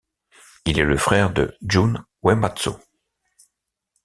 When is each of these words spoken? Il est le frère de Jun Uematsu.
Il 0.65 0.79
est 0.79 0.83
le 0.83 0.97
frère 0.97 1.31
de 1.31 1.55
Jun 1.61 2.03
Uematsu. 2.25 2.71